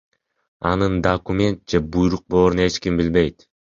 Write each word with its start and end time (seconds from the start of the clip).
Анын 0.69 0.95
документ 1.09 1.63
же 1.75 1.85
буйрук 1.93 2.29
болорун 2.37 2.67
эч 2.69 2.85
ким 2.87 3.03
билбейт. 3.03 3.53